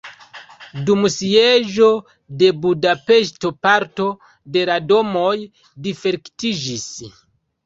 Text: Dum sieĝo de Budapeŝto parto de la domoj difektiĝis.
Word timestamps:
Dum 0.85 1.03
sieĝo 1.15 1.89
de 2.39 2.49
Budapeŝto 2.63 3.51
parto 3.67 4.09
de 4.57 4.65
la 4.71 4.79
domoj 4.95 5.37
difektiĝis. 5.91 6.91